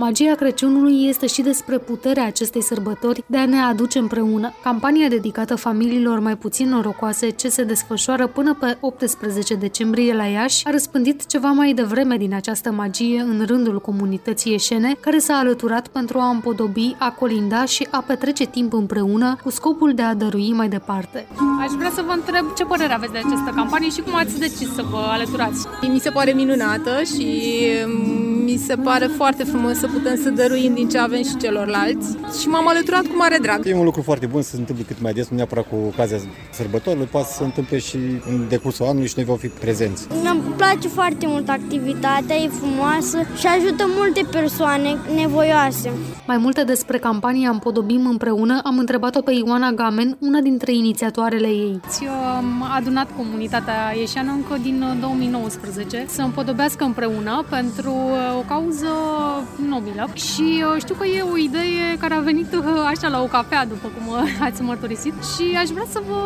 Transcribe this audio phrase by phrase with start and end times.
[0.00, 4.52] Magia Crăciunului este și despre puterea acestei sărbători de a ne aduce împreună.
[4.62, 10.66] Campania dedicată familiilor mai puțin norocoase ce se desfășoară până pe 18 decembrie la Iași
[10.66, 15.88] a răspândit ceva mai devreme din această magie în rândul comunității ieșene, care s-a alăturat
[15.88, 20.52] pentru a împodobi, a colinda și a petrece timp împreună cu scopul de a dărui
[20.52, 21.26] mai departe.
[21.60, 24.74] Aș vrea să vă întreb ce părere aveți de această campanie și cum ați decis
[24.74, 25.66] să vă alăturați.
[25.92, 27.50] Mi se pare minunată și
[28.50, 32.48] mi se pare foarte frumos să putem să dăruim din ce avem și celorlalți și
[32.48, 33.66] m-am alăturat cu mare drag.
[33.66, 36.18] E un lucru foarte bun să se întâmple cât mai des, nu neapărat cu ocazia
[36.52, 37.96] sărbătorilor, poate să se întâmple și
[38.30, 40.06] în decursul anului și noi vom fi prezenți.
[40.30, 45.90] Îmi place foarte mult activitatea, e frumoasă și ajută multe persoane nevoioase.
[46.26, 51.80] Mai multe despre campania Împodobim împreună am întrebat-o pe Ioana Gamen, una dintre inițiatoarele ei.
[52.36, 58.92] Am adunat comunitatea ieșeană încă din 2019 să împodobească împreună pentru uh, o cauză
[59.68, 60.08] nobilă.
[60.14, 63.66] Și uh, știu că e o idee care a venit uh, așa la o cafea,
[63.66, 64.14] după cum
[64.46, 65.14] ați mărturisit.
[65.32, 66.20] Și aș vrea să vă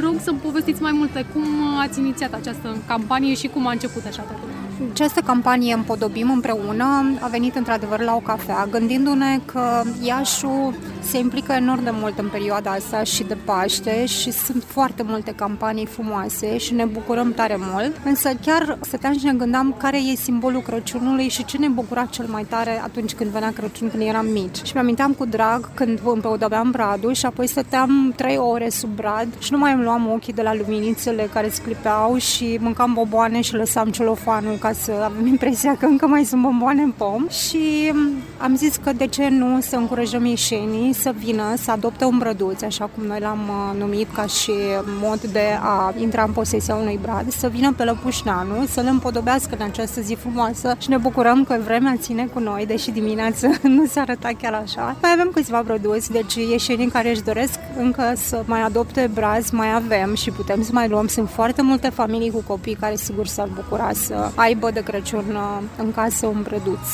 [0.00, 1.26] rog să-mi povestiți mai multe.
[1.32, 1.44] Cum
[1.78, 4.48] ați inițiat această campanie și cum a început așa totul.
[4.92, 6.84] Această campanie Împodobim împreună
[7.20, 12.28] a venit într-adevăr la o cafea, gândindu-ne că Iașu se implică enorm de mult în
[12.28, 17.56] perioada asta și de Paște și sunt foarte multe campanii frumoase și ne bucurăm tare
[17.72, 22.04] mult, însă chiar stăteam și ne gândeam care e simbolul Crăciunului și ce ne bucura
[22.04, 24.62] cel mai tare atunci când venea Crăciun, când eram mici.
[24.64, 29.52] Și mi-aminteam cu drag când împodobeam bradul și apoi stăteam trei ore sub brad și
[29.52, 33.88] nu mai îmi luam ochii de la luminițele care sclipeau și mâncam boboane și lăsam
[33.88, 37.92] celofanul ca să avem impresia că încă mai sunt bomboane în pom și
[38.38, 42.62] am zis că de ce nu să încurajăm ieșenii să vină să adopte un brăduț,
[42.62, 44.52] așa cum noi l-am uh, numit ca și
[45.00, 49.54] mod de a intra în posesia unui brad, să vină pe Lăpușneanu, să le împodobească
[49.58, 53.86] în această zi frumoasă și ne bucurăm că vremea ține cu noi, deși dimineața nu
[53.86, 54.96] se arăta chiar așa.
[55.02, 59.74] Mai avem câțiva brăduți, deci ieșenii care își doresc încă să mai adopte braz, mai
[59.74, 61.06] avem și putem să mai luăm.
[61.06, 65.62] Sunt foarte multe familii cu copii care sigur s-ar bucura să aibă de Crăciun uh,
[65.78, 66.88] în casă un brăduț.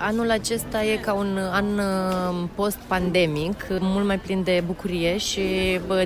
[0.00, 5.40] Anul acesta e ca un an uh, post-pandemic, mult mai plin de bucurie și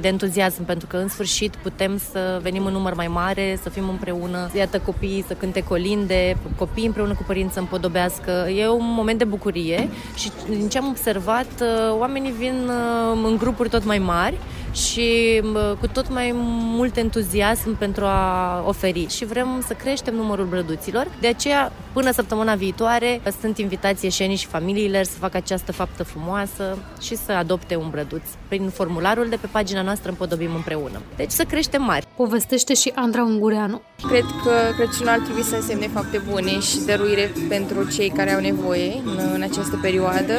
[0.00, 3.88] de entuziasm, pentru că în sfârșit putem să venim în număr mai mare, să fim
[3.88, 8.30] împreună, iată copiii să cânte colinde, copiii împreună cu părinți să împodobească.
[8.56, 13.36] E un moment de bucurie și din ce am observat, uh, oamenii vin uh, în
[13.36, 14.38] grupuri tot mai mari
[14.72, 15.40] și
[15.80, 16.32] cu tot mai
[16.76, 21.06] mult entuziasm pentru a oferi și vrem să creștem numărul brăduților.
[21.20, 26.78] De aceea, până săptămâna viitoare, sunt invitați ieșenii și familiile să facă această faptă frumoasă
[27.00, 31.00] și să adopte un brăduț prin formularul de pe pagina noastră Împodobim împreună.
[31.16, 32.06] Deci să creștem mari.
[32.16, 33.80] Povestește și Andra Ungureanu.
[34.08, 38.40] Cred că Crăciunul ar trebui să însemne fapte bune și dăruire pentru cei care au
[38.40, 40.32] nevoie în, în această perioadă.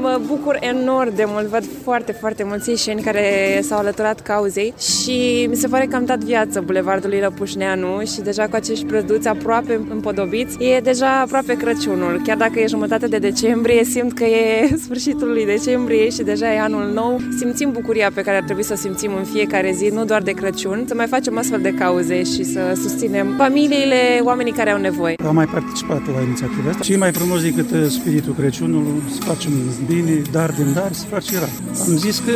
[0.00, 5.46] Mă bucur enorm de mult, văd foarte, foarte mulți ieșeni care s-au alăturat cauzei și
[5.48, 9.80] mi se pare că am dat viață Bulevardului Lăpușneanu și deja cu acești prăduți aproape
[9.90, 12.20] împodobiți, e deja aproape Crăciunul.
[12.24, 16.60] Chiar dacă e jumătate de decembrie, simt că e sfârșitul lui decembrie și deja e
[16.60, 17.20] anul nou.
[17.38, 20.30] Simțim bucuria pe care ar trebui să o simțim în fiecare zi, nu doar de
[20.30, 25.14] Crăciun, să mai facem astfel de cauze și să susținem familiile, oamenii care au nevoie.
[25.26, 26.82] Am mai participat la inițiativa asta.
[26.82, 29.52] Și mai frumos decât uh, spiritul Crăciunului, să facem
[29.86, 31.50] bine, dar din dar, să facem rar.
[31.88, 32.32] Am zis că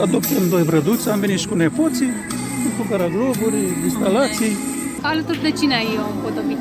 [0.00, 2.10] adoptăm doi brăduți, am venit și cu nepoții,
[2.78, 4.71] cu paragloburi, instalații.
[5.02, 6.58] Alături de cine ai împodobit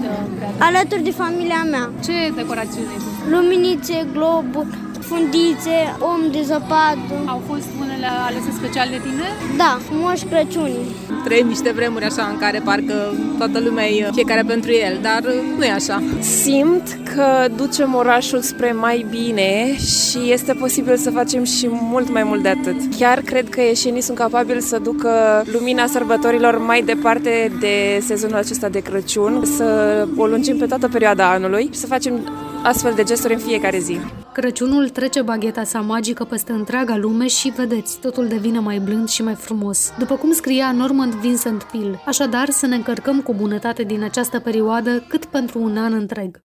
[0.60, 1.90] Alături de familia mea.
[2.04, 4.78] Ce decorațiune ai Luminițe, globuri,
[5.12, 5.78] fundițe,
[6.12, 7.16] om de zăpadă.
[7.26, 9.28] Au fost unele alese special de tine?
[9.58, 10.72] Da, Moș Crăciun.
[11.24, 12.94] Trăim niște vremuri așa în care parcă
[13.38, 15.22] toată lumea e fiecare pentru el, dar
[15.58, 16.04] nu e așa.
[16.20, 22.24] Simt că ducem orașul spre mai bine și este posibil să facem și mult mai
[22.24, 22.76] mult de atât.
[23.00, 28.70] Chiar cred că ieșenii sunt capabili să ducă lumina sărbătorilor mai departe de sezonul acesta
[28.70, 29.68] de Crăciun, să
[30.18, 32.14] o lungim pe toată perioada anului și să facem
[32.64, 34.00] astfel de gesturi în fiecare zi.
[34.34, 39.24] Crăciunul trece bagheta sa magică peste întreaga lume și, vedeți, totul devine mai blând și
[39.24, 39.94] mai frumos.
[39.98, 45.04] După cum scria Normand Vincent Peale, așadar să ne încărcăm cu bunătate din această perioadă
[45.08, 46.44] cât pentru un an întreg.